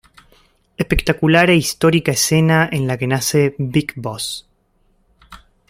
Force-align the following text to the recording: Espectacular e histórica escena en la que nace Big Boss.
Espectacular 0.83 1.47
e 1.51 1.57
histórica 1.63 2.11
escena 2.15 2.67
en 2.71 2.87
la 2.87 2.97
que 2.97 3.05
nace 3.05 3.53
Big 3.59 3.93
Boss. 3.97 4.47